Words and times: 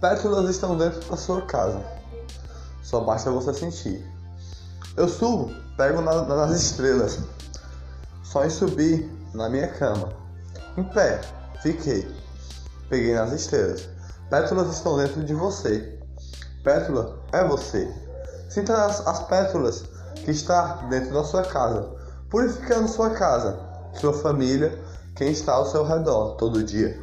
Pétalas 0.00 0.48
estão 0.48 0.78
dentro 0.78 1.00
da 1.10 1.16
sua 1.16 1.42
casa. 1.42 1.82
Só 2.82 3.00
basta 3.00 3.32
você 3.32 3.52
sentir. 3.52 4.06
Eu 4.96 5.08
subo, 5.08 5.52
pego 5.76 6.00
na, 6.00 6.22
nas 6.22 6.52
estrelas. 6.52 7.18
Só 8.22 8.44
em 8.44 8.50
subir 8.50 9.10
na 9.34 9.48
minha 9.48 9.66
cama. 9.66 10.12
Em 10.76 10.84
pé, 10.84 11.20
fiquei. 11.62 12.08
Peguei 12.88 13.14
nas 13.14 13.32
estrelas. 13.32 13.88
Pétalas 14.30 14.72
estão 14.72 14.96
dentro 14.96 15.24
de 15.24 15.34
você. 15.34 15.98
Pétala 16.62 17.18
é 17.32 17.44
você. 17.44 17.92
Sinta 18.48 18.86
as, 18.86 19.04
as 19.04 19.20
pétalas 19.24 19.84
que 20.24 20.30
está 20.30 20.74
dentro 20.88 21.12
da 21.12 21.24
sua 21.24 21.42
casa, 21.42 21.88
purificando 22.30 22.86
sua 22.86 23.10
casa, 23.10 23.58
sua 23.94 24.12
família, 24.12 24.78
quem 25.16 25.32
está 25.32 25.54
ao 25.54 25.66
seu 25.66 25.84
redor 25.84 26.36
todo 26.36 26.62
dia. 26.62 26.96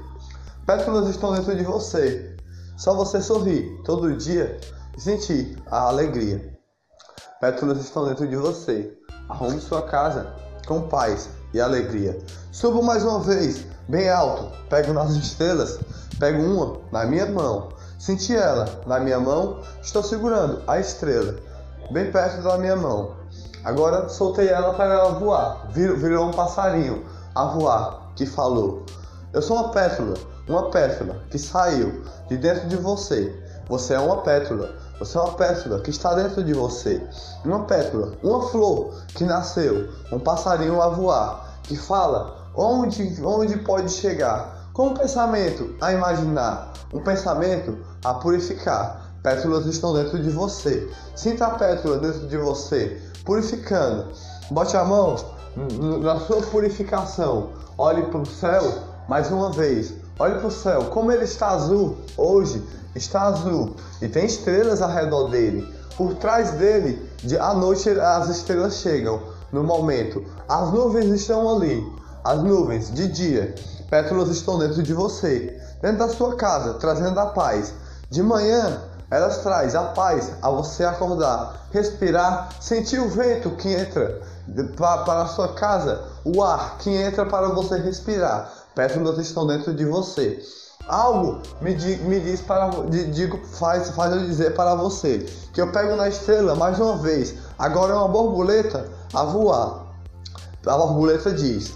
Pétalas 0.65 1.09
estão 1.09 1.33
dentro 1.33 1.55
de 1.55 1.63
você, 1.63 2.35
só 2.75 2.93
você 2.93 3.21
sorrir 3.21 3.81
todo 3.83 4.15
dia 4.15 4.59
e 4.97 5.01
sentir 5.01 5.57
a 5.67 5.87
alegria. 5.87 6.53
Pétalas 7.39 7.79
estão 7.79 8.05
dentro 8.05 8.27
de 8.27 8.35
você. 8.35 8.97
Arrume 9.29 9.59
sua 9.59 9.81
casa 9.83 10.33
com 10.67 10.87
paz 10.87 11.29
e 11.53 11.59
alegria. 11.59 12.19
Subo 12.51 12.83
mais 12.83 13.03
uma 13.03 13.19
vez, 13.19 13.65
bem 13.87 14.09
alto. 14.09 14.51
Pego 14.69 14.93
nas 14.93 15.11
estrelas. 15.15 15.79
Pego 16.19 16.41
uma 16.41 16.77
na 16.91 17.05
minha 17.05 17.25
mão. 17.25 17.69
Senti 17.99 18.35
ela 18.35 18.65
na 18.85 18.99
minha 18.99 19.19
mão. 19.19 19.61
Estou 19.81 20.03
segurando 20.03 20.61
a 20.67 20.79
estrela 20.79 21.35
bem 21.91 22.11
perto 22.11 22.41
da 22.41 22.57
minha 22.57 22.75
mão. 22.75 23.15
Agora 23.63 24.09
soltei 24.09 24.47
ela 24.47 24.73
para 24.73 24.93
ela 24.93 25.11
voar. 25.19 25.67
Virou, 25.71 26.27
um 26.27 26.31
passarinho 26.31 27.05
a 27.33 27.45
voar 27.45 28.11
que 28.15 28.25
falou: 28.25 28.85
Eu 29.33 29.41
sou 29.41 29.57
uma 29.57 29.69
pétala 29.69 30.13
uma 30.47 30.69
pétala 30.69 31.23
que 31.29 31.39
saiu 31.39 32.03
de 32.27 32.37
dentro 32.37 32.67
de 32.67 32.75
você. 32.75 33.33
Você 33.67 33.93
é 33.93 33.99
uma 33.99 34.17
pétala. 34.17 34.75
Você 34.99 35.17
é 35.17 35.21
uma 35.21 35.33
pétala 35.33 35.79
que 35.81 35.89
está 35.89 36.13
dentro 36.13 36.43
de 36.43 36.53
você. 36.53 37.01
Uma 37.43 37.65
pétala, 37.65 38.13
uma 38.23 38.47
flor 38.49 38.93
que 39.15 39.23
nasceu, 39.23 39.89
um 40.11 40.19
passarinho 40.19 40.81
a 40.81 40.89
voar, 40.89 41.59
que 41.63 41.75
fala 41.75 42.51
onde, 42.55 43.21
onde 43.23 43.57
pode 43.57 43.91
chegar. 43.91 44.69
Com 44.73 44.87
um 44.87 44.93
pensamento 44.93 45.75
a 45.81 45.91
imaginar, 45.93 46.73
um 46.93 47.01
pensamento 47.01 47.77
a 48.03 48.13
purificar. 48.15 49.01
Pétalas 49.23 49.65
estão 49.65 49.93
dentro 49.93 50.21
de 50.21 50.29
você. 50.29 50.87
Sinta 51.15 51.47
a 51.47 51.51
pétala 51.51 51.97
dentro 51.97 52.27
de 52.27 52.37
você, 52.37 53.01
purificando. 53.23 54.07
Bote 54.51 54.77
a 54.77 54.83
mão 54.83 55.15
na 56.01 56.19
sua 56.19 56.41
purificação. 56.43 57.49
Olhe 57.77 58.03
para 58.03 58.19
o 58.19 58.25
céu 58.25 58.61
mais 59.09 59.31
uma 59.31 59.51
vez. 59.51 60.04
Olhe 60.17 60.35
para 60.35 60.47
o 60.47 60.51
céu, 60.51 60.85
como 60.85 61.11
ele 61.11 61.25
está 61.25 61.49
azul 61.49 61.97
hoje, 62.15 62.65
está 62.95 63.23
azul 63.23 63.75
e 64.01 64.07
tem 64.07 64.25
estrelas 64.25 64.81
ao 64.81 64.89
redor 64.89 65.27
dele. 65.27 65.67
Por 65.97 66.15
trás 66.15 66.51
dele, 66.51 67.11
de 67.17 67.37
à 67.37 67.53
noite 67.53 67.89
as 67.89 68.29
estrelas 68.29 68.75
chegam. 68.75 69.21
No 69.51 69.61
momento, 69.61 70.23
as 70.47 70.71
nuvens 70.71 71.07
estão 71.07 71.57
ali, 71.57 71.85
as 72.23 72.41
nuvens 72.41 72.93
de 72.93 73.09
dia. 73.09 73.55
Pétalas 73.89 74.29
estão 74.29 74.57
dentro 74.57 74.81
de 74.81 74.93
você, 74.93 75.61
dentro 75.81 75.97
da 75.97 76.07
sua 76.07 76.35
casa, 76.35 76.75
trazendo 76.75 77.19
a 77.19 77.27
paz. 77.27 77.73
De 78.09 78.23
manhã, 78.23 78.81
elas 79.11 79.39
trazem 79.39 79.77
a 79.77 79.83
paz 79.83 80.31
a 80.41 80.49
você 80.49 80.85
acordar, 80.85 81.67
respirar, 81.73 82.49
sentir 82.61 82.99
o 82.99 83.09
vento 83.09 83.51
que 83.51 83.69
entra 83.69 84.21
para 84.77 85.23
a 85.23 85.27
sua 85.27 85.49
casa, 85.49 86.03
o 86.23 86.41
ar 86.41 86.77
que 86.77 86.89
entra 86.89 87.25
para 87.25 87.49
você 87.49 87.77
respirar 87.77 88.54
pétalas 88.75 89.17
estão 89.17 89.47
dentro 89.47 89.73
de 89.73 89.85
você. 89.85 90.39
Algo 90.87 91.39
me, 91.61 91.73
di, 91.73 91.95
me 92.03 92.19
diz 92.19 92.41
para 92.41 92.69
digo 93.11 93.39
faz 93.47 93.89
faz 93.91 94.13
eu 94.13 94.19
dizer 94.19 94.53
para 94.53 94.75
você 94.75 95.25
que 95.51 95.59
eu 95.59 95.71
pego 95.71 95.95
na 95.95 96.07
estrela 96.07 96.53
mais 96.53 96.79
uma 96.79 96.97
vez. 96.97 97.33
Agora 97.57 97.93
é 97.93 97.95
uma 97.95 98.07
borboleta 98.07 98.87
a 99.13 99.23
voar. 99.23 99.85
A 100.67 100.77
borboleta 100.77 101.31
diz: 101.31 101.73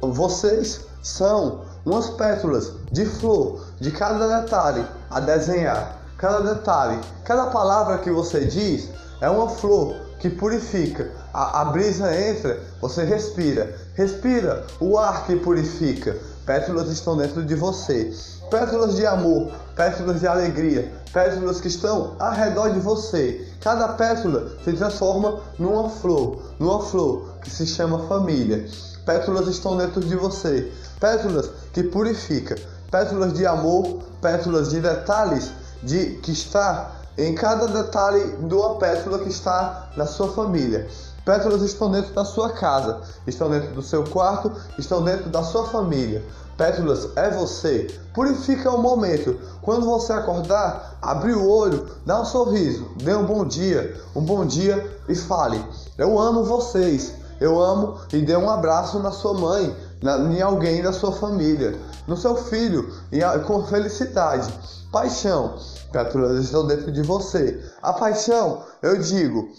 vocês 0.00 0.80
são 1.02 1.62
umas 1.84 2.08
pétalas 2.10 2.72
de 2.90 3.04
flor 3.04 3.64
de 3.78 3.90
cada 3.90 4.40
detalhe 4.40 4.86
a 5.10 5.20
desenhar. 5.20 5.96
Cada 6.16 6.54
detalhe, 6.54 6.98
cada 7.24 7.46
palavra 7.46 7.98
que 7.98 8.10
você 8.10 8.46
diz 8.46 8.88
é 9.20 9.28
uma 9.28 9.50
flor 9.50 9.94
que 10.18 10.30
purifica. 10.30 11.10
A, 11.32 11.60
a 11.60 11.64
brisa 11.66 12.14
entra, 12.16 12.58
você 12.80 13.04
respira. 13.04 13.76
Respira 13.94 14.66
o 14.80 14.98
ar 14.98 15.26
que 15.26 15.36
purifica. 15.36 16.16
Pétalas 16.46 16.88
estão 16.88 17.16
dentro 17.16 17.44
de 17.44 17.56
você. 17.56 18.14
Pétalas 18.48 18.94
de 18.94 19.04
amor, 19.04 19.50
pétalas 19.74 20.20
de 20.20 20.28
alegria, 20.28 20.92
pétalas 21.12 21.60
que 21.60 21.66
estão 21.66 22.14
ao 22.20 22.32
redor 22.32 22.70
de 22.70 22.78
você. 22.78 23.44
Cada 23.60 23.88
pétala 23.88 24.52
se 24.64 24.72
transforma 24.74 25.40
numa 25.58 25.90
flor, 25.90 26.40
numa 26.60 26.80
flor 26.84 27.34
que 27.42 27.50
se 27.50 27.66
chama 27.66 28.06
família. 28.06 28.64
Pétalas 29.04 29.48
estão 29.48 29.76
dentro 29.76 30.00
de 30.00 30.14
você. 30.14 30.72
Pétalas 31.00 31.50
que 31.72 31.82
purifica, 31.82 32.56
pétalas 32.92 33.34
de 33.34 33.44
amor, 33.44 34.04
pétalas 34.22 34.70
de 34.70 34.80
detalhes 34.80 35.50
de 35.82 36.20
que 36.22 36.30
está 36.30 36.92
em 37.18 37.34
cada 37.34 37.66
detalhe 37.66 38.36
de 38.36 38.54
uma 38.54 38.76
pétala 38.76 39.18
que 39.18 39.30
está 39.30 39.90
na 39.96 40.06
sua 40.06 40.32
família. 40.32 40.86
Pétalas 41.26 41.62
estão 41.62 41.90
dentro 41.90 42.14
da 42.14 42.24
sua 42.24 42.50
casa, 42.50 43.00
estão 43.26 43.50
dentro 43.50 43.72
do 43.72 43.82
seu 43.82 44.04
quarto, 44.04 44.52
estão 44.78 45.02
dentro 45.02 45.28
da 45.28 45.42
sua 45.42 45.66
família. 45.66 46.24
Pétalas 46.56 47.08
é 47.16 47.28
você. 47.30 47.88
Purifica 48.14 48.70
o 48.70 48.80
momento. 48.80 49.36
Quando 49.60 49.86
você 49.86 50.12
acordar, 50.12 50.96
abrir 51.02 51.34
o 51.34 51.50
olho, 51.50 51.88
dá 52.06 52.20
um 52.20 52.24
sorriso, 52.24 52.88
dê 53.02 53.12
um 53.12 53.26
bom 53.26 53.44
dia, 53.44 54.00
um 54.14 54.22
bom 54.22 54.46
dia 54.46 54.88
e 55.08 55.16
fale: 55.16 55.60
Eu 55.98 56.16
amo 56.16 56.44
vocês. 56.44 57.12
Eu 57.40 57.60
amo 57.60 57.98
e 58.12 58.22
dê 58.22 58.36
um 58.36 58.48
abraço 58.48 59.00
na 59.00 59.10
sua 59.10 59.34
mãe, 59.34 59.76
na, 60.00 60.18
em 60.18 60.40
alguém 60.40 60.80
da 60.80 60.92
sua 60.92 61.10
família, 61.10 61.76
no 62.06 62.16
seu 62.16 62.36
filho, 62.36 62.88
em, 63.10 63.20
com 63.42 63.66
felicidade. 63.66 64.48
Paixão. 64.92 65.56
Pétalas 65.90 66.44
estão 66.44 66.64
dentro 66.68 66.92
de 66.92 67.02
você. 67.02 67.60
A 67.82 67.92
paixão, 67.92 68.62
eu 68.80 68.96
digo, 68.98 69.50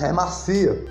é 0.00 0.12
macia, 0.12 0.86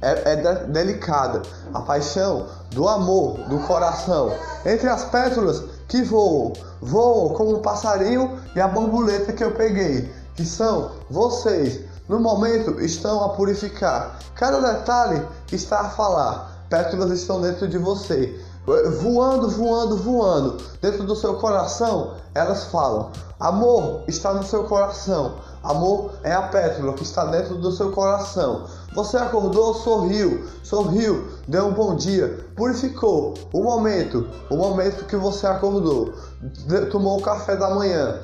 é, 0.00 0.32
é 0.32 0.36
de, 0.36 0.72
delicada. 0.72 1.42
A 1.72 1.80
paixão 1.80 2.46
do 2.70 2.88
amor, 2.88 3.38
do 3.48 3.58
coração, 3.60 4.32
entre 4.64 4.88
as 4.88 5.04
pétalas 5.04 5.64
que 5.88 6.02
voam, 6.02 6.52
voam 6.80 7.34
como 7.34 7.56
um 7.56 7.62
passarinho 7.62 8.38
e 8.54 8.60
a 8.60 8.68
borboleta 8.68 9.32
que 9.32 9.42
eu 9.42 9.52
peguei, 9.52 10.12
que 10.34 10.44
são 10.44 10.92
vocês. 11.10 11.80
No 12.08 12.18
momento 12.20 12.80
estão 12.80 13.22
a 13.24 13.30
purificar. 13.30 14.18
Cada 14.34 14.60
detalhe 14.60 15.26
está 15.52 15.80
a 15.80 15.90
falar. 15.90 16.64
Pétalas 16.70 17.10
estão 17.10 17.40
dentro 17.40 17.66
de 17.68 17.78
você 17.78 18.38
voando, 19.00 19.48
voando, 19.48 19.96
voando 19.96 20.56
dentro 20.80 21.04
do 21.04 21.16
seu 21.16 21.34
coração, 21.36 22.14
elas 22.34 22.64
falam: 22.64 23.10
Amor 23.40 24.02
está 24.06 24.34
no 24.34 24.42
seu 24.42 24.64
coração. 24.64 25.36
Amor 25.68 26.12
é 26.22 26.32
a 26.32 26.40
pétala 26.48 26.94
que 26.94 27.02
está 27.02 27.26
dentro 27.26 27.56
do 27.56 27.70
seu 27.70 27.92
coração. 27.92 28.64
Você 28.94 29.18
acordou, 29.18 29.74
sorriu, 29.74 30.46
sorriu, 30.62 31.28
deu 31.46 31.66
um 31.66 31.74
bom 31.74 31.94
dia, 31.94 32.46
purificou 32.56 33.34
o 33.52 33.62
momento, 33.62 34.26
o 34.48 34.56
momento 34.56 35.04
que 35.04 35.14
você 35.14 35.46
acordou, 35.46 36.14
tomou 36.90 37.18
o 37.18 37.22
café 37.22 37.54
da 37.54 37.68
manhã, 37.68 38.18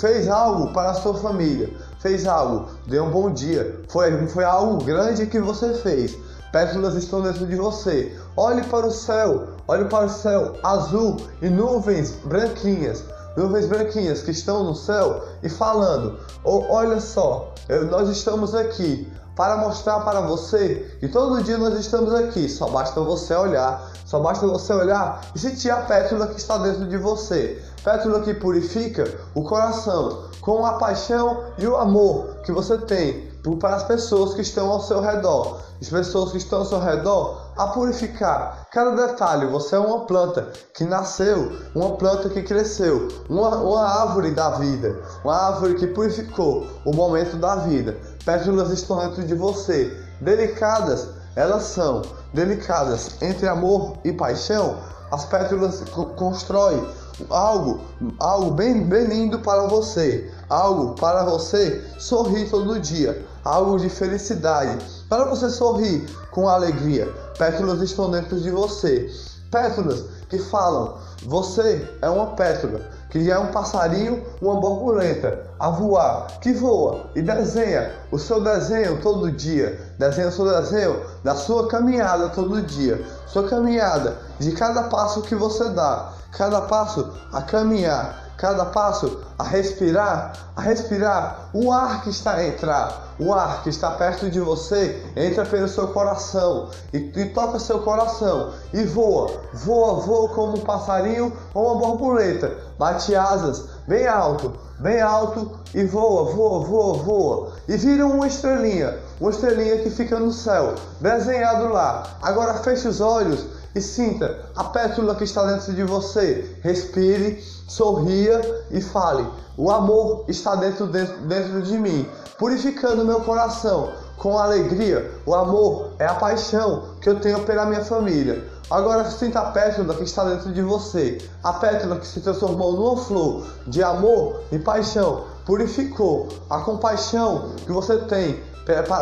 fez 0.00 0.26
algo 0.26 0.72
para 0.72 0.90
a 0.90 0.94
sua 0.94 1.14
família, 1.14 1.70
fez 2.00 2.26
algo, 2.26 2.66
deu 2.88 3.04
um 3.04 3.10
bom 3.12 3.32
dia, 3.32 3.80
foi, 3.88 4.26
foi 4.26 4.42
algo 4.42 4.82
grande 4.84 5.26
que 5.26 5.38
você 5.38 5.72
fez. 5.74 6.18
Pétalas 6.50 6.96
estão 6.96 7.22
dentro 7.22 7.46
de 7.46 7.54
você. 7.54 8.18
Olhe 8.36 8.64
para 8.64 8.84
o 8.84 8.90
céu, 8.90 9.50
olhe 9.68 9.84
para 9.84 10.06
o 10.06 10.10
céu 10.10 10.54
azul 10.64 11.18
e 11.40 11.48
nuvens 11.48 12.16
branquinhas, 12.24 13.04
nuvens 13.36 13.66
branquinhas 13.66 14.22
que 14.22 14.30
estão 14.30 14.64
no 14.64 14.74
céu 14.74 15.24
e 15.42 15.48
falando: 15.48 16.18
oh, 16.44 16.64
Olha 16.68 17.00
só, 17.00 17.54
eu, 17.68 17.86
nós 17.86 18.08
estamos 18.08 18.54
aqui 18.54 19.10
para 19.36 19.56
mostrar 19.56 20.00
para 20.00 20.20
você 20.20 20.96
que 21.00 21.08
todo 21.08 21.42
dia 21.42 21.56
nós 21.56 21.78
estamos 21.78 22.12
aqui. 22.14 22.48
Só 22.48 22.68
basta 22.68 23.00
você 23.00 23.34
olhar, 23.34 23.90
só 24.04 24.20
basta 24.20 24.46
você 24.46 24.72
olhar 24.72 25.20
e 25.34 25.38
sentir 25.38 25.70
a 25.70 25.76
pétala 25.76 26.26
que 26.26 26.38
está 26.38 26.58
dentro 26.58 26.86
de 26.86 26.96
você. 26.98 27.62
Pétala 27.82 28.20
que 28.20 28.34
purifica 28.34 29.10
o 29.34 29.42
coração 29.42 30.24
com 30.40 30.66
a 30.66 30.74
paixão 30.74 31.44
e 31.56 31.66
o 31.66 31.76
amor 31.76 32.36
que 32.44 32.52
você 32.52 32.76
tem 32.76 33.29
para 33.60 33.76
as 33.76 33.84
pessoas 33.84 34.34
que 34.34 34.42
estão 34.42 34.70
ao 34.70 34.80
seu 34.80 35.00
redor. 35.00 35.60
As 35.80 35.88
pessoas 35.88 36.32
que 36.32 36.38
estão 36.38 36.60
ao 36.60 36.64
seu 36.66 36.78
redor 36.78 37.40
a 37.56 37.68
purificar 37.68 38.66
cada 38.70 39.06
detalhe. 39.06 39.46
Você 39.46 39.76
é 39.76 39.78
uma 39.78 40.00
planta 40.06 40.52
que 40.74 40.84
nasceu, 40.84 41.52
uma 41.74 41.96
planta 41.96 42.28
que 42.28 42.42
cresceu, 42.42 43.08
uma, 43.28 43.56
uma 43.56 43.82
árvore 43.82 44.32
da 44.32 44.50
vida, 44.50 45.00
uma 45.24 45.36
árvore 45.36 45.74
que 45.74 45.86
purificou 45.86 46.66
o 46.84 46.92
momento 46.94 47.36
da 47.36 47.56
vida. 47.56 47.96
Pétalas 48.24 48.70
estão 48.70 48.98
dentro 48.98 49.24
de 49.24 49.34
você, 49.34 49.96
delicadas, 50.20 51.08
elas 51.34 51.62
são 51.62 52.02
delicadas 52.34 53.22
entre 53.22 53.48
amor 53.48 53.96
e 54.04 54.12
paixão. 54.12 54.76
As 55.10 55.24
pétalas 55.24 55.82
constroem 56.16 56.86
algo, 57.28 57.80
algo 58.18 58.52
bem, 58.52 58.84
bem 58.84 59.04
lindo 59.04 59.38
para 59.40 59.66
você, 59.66 60.30
algo 60.48 60.94
para 60.94 61.24
você 61.24 61.84
sorrir 61.98 62.48
todo 62.48 62.78
dia, 62.80 63.24
algo 63.44 63.78
de 63.78 63.88
felicidade, 63.88 64.78
para 65.08 65.24
você 65.24 65.50
sorrir 65.50 66.08
com 66.30 66.48
alegria. 66.48 67.06
Pétalas 67.38 67.80
estão 67.80 68.10
dentro 68.10 68.40
de 68.40 68.50
você, 68.50 69.10
pétalas 69.50 70.04
que 70.28 70.38
falam: 70.38 70.94
você 71.26 71.86
é 72.00 72.08
uma 72.08 72.28
pétala 72.28 72.80
que 73.10 73.30
é 73.30 73.38
um 73.38 73.48
passarinho, 73.48 74.24
uma 74.40 74.54
borboleta 74.60 75.46
a 75.58 75.68
voar, 75.68 76.38
que 76.40 76.52
voa 76.52 77.10
e 77.16 77.20
desenha 77.20 77.90
o 78.10 78.18
seu 78.18 78.40
desenho 78.40 79.00
todo 79.02 79.32
dia, 79.32 79.78
desenha 79.98 80.28
o 80.28 80.32
seu 80.32 80.48
desenho 80.48 81.00
da 81.24 81.34
sua 81.34 81.66
caminhada 81.66 82.28
todo 82.28 82.62
dia, 82.62 83.04
sua 83.26 83.48
caminhada 83.48 84.16
de 84.40 84.52
cada 84.52 84.84
passo 84.84 85.20
que 85.22 85.34
você 85.34 85.68
dá, 85.68 86.12
cada 86.32 86.62
passo 86.62 87.12
a 87.30 87.42
caminhar, 87.42 88.30
cada 88.38 88.64
passo 88.64 89.20
a 89.38 89.44
respirar, 89.44 90.32
a 90.56 90.62
respirar, 90.62 91.50
o 91.52 91.70
ar 91.70 92.02
que 92.02 92.08
está 92.08 92.36
a 92.36 92.46
entrar, 92.46 93.14
o 93.18 93.34
ar 93.34 93.62
que 93.62 93.68
está 93.68 93.90
perto 93.90 94.30
de 94.30 94.40
você 94.40 95.04
entra 95.14 95.44
pelo 95.44 95.68
seu 95.68 95.88
coração 95.88 96.70
e, 96.90 97.12
e 97.14 97.26
toca 97.26 97.58
seu 97.58 97.80
coração 97.80 98.54
e 98.72 98.82
voa, 98.84 99.30
voa, 99.52 100.00
voa 100.00 100.28
como 100.30 100.56
um 100.56 100.60
passarinho 100.62 101.36
ou 101.52 101.74
uma 101.74 101.86
borboleta, 101.86 102.56
bate 102.78 103.14
asas 103.14 103.64
bem 103.86 104.06
alto, 104.06 104.54
bem 104.78 105.02
alto 105.02 105.50
e 105.74 105.84
voa, 105.84 106.32
voa, 106.32 106.64
voa, 106.64 106.94
voa 106.94 107.52
e 107.68 107.76
vira 107.76 108.06
uma 108.06 108.26
estrelinha, 108.26 108.98
uma 109.20 109.30
estrelinha 109.30 109.82
que 109.82 109.90
fica 109.90 110.18
no 110.18 110.32
céu, 110.32 110.76
desenhado 110.98 111.68
lá. 111.68 112.04
Agora 112.22 112.54
feche 112.54 112.88
os 112.88 113.02
olhos 113.02 113.59
e 113.74 113.80
sinta 113.80 114.50
a 114.56 114.64
pétula 114.64 115.14
que 115.14 115.24
está 115.24 115.44
dentro 115.44 115.72
de 115.72 115.84
você. 115.84 116.56
Respire, 116.62 117.42
sorria 117.68 118.40
e 118.70 118.80
fale: 118.80 119.26
O 119.56 119.70
amor 119.70 120.24
está 120.28 120.54
dentro, 120.56 120.86
dentro, 120.86 121.16
dentro 121.22 121.62
de 121.62 121.78
mim, 121.78 122.08
purificando 122.38 123.04
meu 123.04 123.20
coração 123.20 123.92
com 124.16 124.38
alegria. 124.38 125.10
O 125.24 125.34
amor 125.34 125.92
é 125.98 126.06
a 126.06 126.14
paixão 126.14 126.94
que 127.00 127.08
eu 127.08 127.20
tenho 127.20 127.40
pela 127.44 127.66
minha 127.66 127.84
família. 127.84 128.44
Agora 128.70 129.10
sinta 129.10 129.40
a 129.40 129.50
pétala 129.50 129.94
que 129.94 130.04
está 130.04 130.22
dentro 130.22 130.52
de 130.52 130.62
você, 130.62 131.18
a 131.42 131.54
pétala 131.54 131.96
que 131.96 132.06
se 132.06 132.20
transformou 132.20 132.72
numa 132.72 132.96
flor 132.96 133.44
de 133.66 133.82
amor 133.82 134.42
e 134.52 134.60
paixão, 134.60 135.24
purificou 135.44 136.28
a 136.48 136.60
compaixão 136.60 137.50
que 137.66 137.72
você 137.72 137.98
tem 137.98 138.40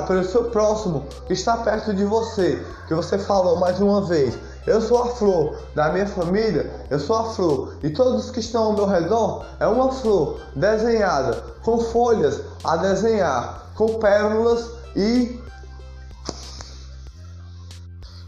pelo 0.07 0.25
seu 0.25 0.45
próximo 0.45 1.05
que 1.27 1.35
está 1.35 1.59
perto 1.59 1.93
de 1.93 2.05
você, 2.05 2.65
que 2.87 2.95
você 2.95 3.19
falou 3.19 3.57
mais 3.57 3.79
uma 3.81 4.07
vez. 4.07 4.39
Eu 4.67 4.81
sou 4.81 5.03
a 5.03 5.07
flor 5.15 5.57
da 5.75 5.91
minha 5.91 6.07
família, 6.07 6.71
eu 6.91 6.99
sou 6.99 7.17
a 7.17 7.25
flor. 7.33 7.75
E 7.83 7.91
todos 7.91 8.31
que 8.31 8.41
estão 8.41 8.65
ao 8.65 8.73
meu 8.73 8.87
redor 8.87 9.47
é 9.59 9.67
uma 9.67 9.93
flor 9.93 10.41
desenhada 10.55 11.43
com 11.63 11.79
folhas 11.79 12.41
a 12.65 12.77
desenhar, 12.77 13.67
com 13.75 13.99
pérolas 13.99 14.71
e 14.97 15.41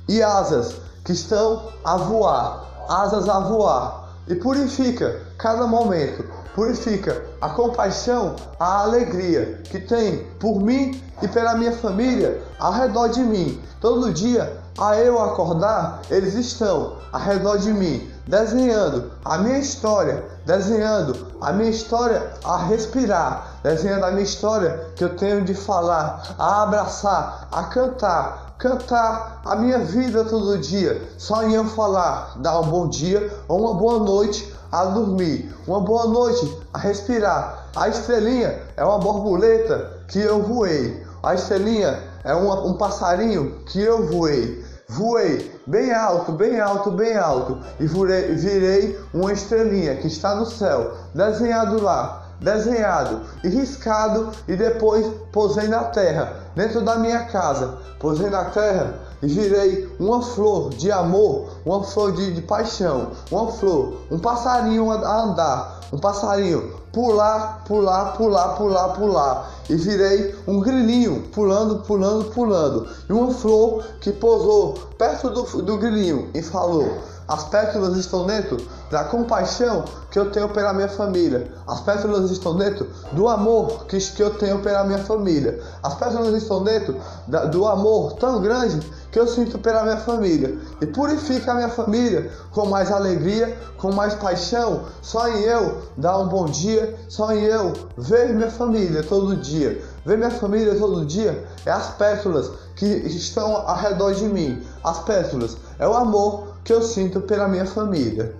e 0.08 0.22
asas 0.22 0.74
que 1.04 1.12
estão 1.12 1.70
a 1.84 1.96
voar, 1.96 2.84
asas 2.88 3.28
a 3.28 3.38
voar. 3.40 4.16
E 4.26 4.34
purifica 4.34 5.22
cada 5.38 5.66
momento, 5.66 6.24
purifica 6.54 7.24
a 7.40 7.50
compaixão, 7.50 8.36
a 8.58 8.80
alegria 8.80 9.60
que 9.64 9.78
tem 9.78 10.24
por 10.38 10.60
mim 10.60 11.00
e 11.22 11.28
pela 11.28 11.54
minha 11.54 11.72
família 11.72 12.42
ao 12.58 12.72
redor 12.72 13.08
de 13.08 13.20
mim. 13.20 13.60
Todo 13.80 14.12
dia 14.12 14.58
a 14.78 14.96
eu 14.96 15.20
acordar, 15.22 16.02
eles 16.10 16.34
estão 16.34 16.96
ao 17.12 17.20
redor 17.20 17.58
de 17.58 17.72
mim, 17.72 18.10
desenhando 18.26 19.10
a 19.24 19.38
minha 19.38 19.58
história, 19.58 20.24
desenhando 20.46 21.26
a 21.40 21.52
minha 21.52 21.70
história 21.70 22.30
a 22.44 22.56
respirar, 22.64 23.58
desenhando 23.62 24.04
a 24.04 24.10
minha 24.10 24.22
história 24.22 24.86
que 24.96 25.04
eu 25.04 25.16
tenho 25.16 25.44
de 25.44 25.54
falar, 25.54 26.34
a 26.38 26.62
abraçar, 26.62 27.48
a 27.50 27.64
cantar, 27.64 28.49
cantar 28.60 29.40
a 29.44 29.56
minha 29.56 29.78
vida 29.78 30.22
todo 30.24 30.58
dia, 30.58 31.02
só 31.16 31.42
em 31.42 31.54
eu 31.54 31.64
falar, 31.64 32.38
dar 32.38 32.60
um 32.60 32.68
bom 32.68 32.88
dia 32.88 33.32
ou 33.48 33.58
uma 33.58 33.74
boa 33.74 33.98
noite 33.98 34.54
a 34.70 34.84
dormir, 34.84 35.52
uma 35.66 35.80
boa 35.80 36.06
noite 36.06 36.58
a 36.72 36.78
respirar. 36.78 37.68
A 37.74 37.88
estrelinha 37.88 38.60
é 38.76 38.84
uma 38.84 38.98
borboleta 38.98 40.02
que 40.08 40.20
eu 40.20 40.42
voei. 40.42 41.02
A 41.22 41.34
estrelinha 41.34 42.02
é 42.22 42.34
uma, 42.34 42.62
um 42.66 42.74
passarinho 42.74 43.62
que 43.66 43.80
eu 43.80 44.06
voei. 44.06 44.62
Voei 44.88 45.58
bem 45.66 45.92
alto, 45.94 46.32
bem 46.32 46.60
alto, 46.60 46.90
bem 46.90 47.16
alto 47.16 47.58
e 47.78 47.86
virei, 47.86 48.34
virei 48.34 49.00
uma 49.14 49.32
estrelinha 49.32 49.96
que 49.96 50.08
está 50.08 50.34
no 50.34 50.44
céu, 50.44 50.94
desenhado 51.14 51.80
lá, 51.80 52.29
desenhado 52.40 53.20
e 53.44 53.48
riscado 53.48 54.30
e 54.48 54.56
depois 54.56 55.06
posei 55.30 55.68
na 55.68 55.84
terra, 55.84 56.34
dentro 56.56 56.80
da 56.80 56.96
minha 56.96 57.24
casa. 57.24 57.78
Posei 57.98 58.30
na 58.30 58.46
terra 58.46 58.94
e 59.22 59.26
virei 59.26 59.94
uma 60.00 60.22
flor 60.22 60.70
de 60.70 60.90
amor, 60.90 61.50
uma 61.64 61.84
flor 61.84 62.12
de, 62.12 62.32
de 62.32 62.42
paixão, 62.42 63.10
uma 63.30 63.52
flor, 63.52 63.98
um 64.10 64.18
passarinho 64.18 64.90
a 64.90 65.22
andar, 65.22 65.79
um 65.92 65.98
passarinho 65.98 66.80
pular, 66.92 67.62
pular, 67.66 68.16
pular, 68.16 68.56
pular, 68.56 68.88
pular. 68.90 69.50
E 69.68 69.76
virei 69.76 70.34
um 70.46 70.60
grilinho, 70.60 71.22
pulando, 71.32 71.80
pulando, 71.80 72.24
pulando. 72.30 72.88
E 73.08 73.12
uma 73.12 73.32
flor 73.32 73.84
que 74.00 74.12
pousou 74.12 74.74
perto 74.98 75.30
do, 75.30 75.62
do 75.62 75.78
grilinho 75.78 76.28
e 76.34 76.42
falou: 76.42 76.98
As 77.28 77.44
pétalas 77.44 77.96
estão 77.96 78.26
dentro 78.26 78.56
da 78.90 79.04
compaixão 79.04 79.84
que 80.10 80.18
eu 80.18 80.30
tenho 80.32 80.48
pela 80.48 80.72
minha 80.72 80.88
família. 80.88 81.52
As 81.66 81.80
pétalas 81.80 82.30
estão 82.30 82.56
dentro 82.56 82.88
do 83.12 83.28
amor 83.28 83.86
que, 83.86 83.98
que 83.98 84.22
eu 84.22 84.30
tenho 84.34 84.58
pela 84.58 84.82
minha 84.82 84.98
família. 84.98 85.62
As 85.82 85.94
pétalas 85.94 86.34
estão 86.34 86.64
dentro 86.64 86.96
da, 87.28 87.44
do 87.44 87.66
amor 87.66 88.14
tão 88.14 88.42
grande 88.42 88.80
que 89.12 89.18
eu 89.18 89.28
sinto 89.28 89.58
pela 89.58 89.84
minha 89.84 89.98
família. 89.98 90.58
E 90.80 90.86
purifica 90.86 91.52
a 91.52 91.54
minha 91.54 91.68
família 91.68 92.32
com 92.50 92.66
mais 92.66 92.90
alegria, 92.90 93.56
com 93.78 93.92
mais 93.92 94.14
paixão. 94.14 94.82
Só 95.00 95.28
em 95.28 95.42
eu 95.42 95.79
dar 95.96 96.18
um 96.18 96.28
bom 96.28 96.46
dia, 96.46 96.96
só 97.08 97.32
em 97.32 97.44
eu 97.44 97.72
ver 97.96 98.34
minha 98.34 98.50
família 98.50 99.02
todo 99.02 99.36
dia. 99.36 99.82
Ver 100.04 100.16
minha 100.16 100.30
família 100.30 100.74
todo 100.76 101.04
dia 101.04 101.44
é 101.66 101.70
as 101.70 101.90
pétalas 101.90 102.50
que 102.76 102.86
estão 102.86 103.56
ao 103.56 103.76
redor 103.76 104.14
de 104.14 104.24
mim. 104.24 104.62
As 104.82 105.00
pétalas 105.00 105.56
é 105.78 105.86
o 105.86 105.94
amor 105.94 106.54
que 106.64 106.72
eu 106.72 106.82
sinto 106.82 107.20
pela 107.20 107.48
minha 107.48 107.66
família. 107.66 108.34